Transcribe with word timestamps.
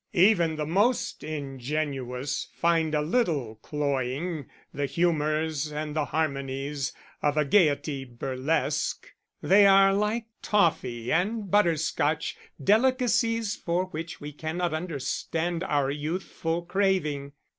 Even 0.13 0.55
the 0.55 0.65
most 0.65 1.23
ingenuous 1.23 2.47
find 2.55 2.95
a 2.95 3.01
little 3.01 3.59
cloying 3.61 4.47
the 4.73 4.87
humours 4.87 5.71
and 5.71 5.95
the 5.95 6.05
harmonies 6.05 6.91
of 7.21 7.37
a 7.37 7.45
Gaiety 7.45 8.03
burlesque; 8.05 9.11
they 9.43 9.67
are 9.67 9.93
like 9.93 10.25
toffee 10.41 11.11
and 11.11 11.51
butterscotch, 11.51 12.35
delicacies 12.63 13.55
for 13.55 13.85
which 13.89 14.19
we 14.19 14.31
cannot 14.31 14.73
understand 14.73 15.63
our 15.63 15.91
youthful 15.91 16.63
craving. 16.63 17.33